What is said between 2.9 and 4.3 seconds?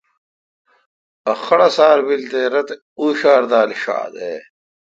اوݭار دال ݭات۔